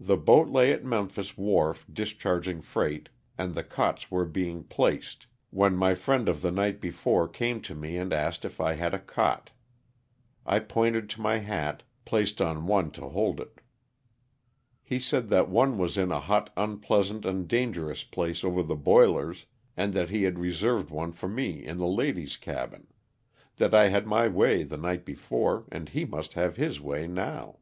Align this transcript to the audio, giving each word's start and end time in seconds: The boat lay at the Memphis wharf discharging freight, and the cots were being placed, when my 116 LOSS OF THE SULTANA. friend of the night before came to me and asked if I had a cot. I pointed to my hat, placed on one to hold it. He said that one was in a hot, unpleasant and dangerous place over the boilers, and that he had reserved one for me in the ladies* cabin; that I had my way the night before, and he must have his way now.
The 0.00 0.16
boat 0.16 0.48
lay 0.48 0.72
at 0.72 0.82
the 0.82 0.88
Memphis 0.88 1.38
wharf 1.38 1.86
discharging 1.92 2.60
freight, 2.62 3.10
and 3.38 3.54
the 3.54 3.62
cots 3.62 4.10
were 4.10 4.24
being 4.24 4.64
placed, 4.64 5.28
when 5.50 5.76
my 5.76 5.90
116 5.90 5.92
LOSS 5.92 5.98
OF 6.00 6.02
THE 6.02 6.02
SULTANA. 6.02 6.04
friend 6.04 6.28
of 6.28 6.42
the 6.42 6.62
night 6.62 6.80
before 6.80 7.28
came 7.28 7.60
to 7.62 7.74
me 7.76 7.96
and 7.96 8.12
asked 8.12 8.44
if 8.44 8.60
I 8.60 8.74
had 8.74 8.92
a 8.92 8.98
cot. 8.98 9.50
I 10.44 10.58
pointed 10.58 11.08
to 11.10 11.20
my 11.20 11.36
hat, 11.38 11.84
placed 12.04 12.42
on 12.42 12.66
one 12.66 12.90
to 12.90 13.02
hold 13.08 13.38
it. 13.38 13.60
He 14.82 14.98
said 14.98 15.28
that 15.28 15.48
one 15.48 15.78
was 15.78 15.96
in 15.96 16.10
a 16.10 16.18
hot, 16.18 16.50
unpleasant 16.56 17.24
and 17.24 17.46
dangerous 17.46 18.02
place 18.02 18.42
over 18.42 18.64
the 18.64 18.74
boilers, 18.74 19.46
and 19.76 19.92
that 19.94 20.10
he 20.10 20.24
had 20.24 20.40
reserved 20.40 20.90
one 20.90 21.12
for 21.12 21.28
me 21.28 21.64
in 21.64 21.78
the 21.78 21.86
ladies* 21.86 22.36
cabin; 22.36 22.88
that 23.58 23.72
I 23.72 23.90
had 23.90 24.08
my 24.08 24.26
way 24.26 24.64
the 24.64 24.76
night 24.76 25.04
before, 25.04 25.66
and 25.70 25.88
he 25.88 26.04
must 26.04 26.32
have 26.32 26.56
his 26.56 26.80
way 26.80 27.06
now. 27.06 27.58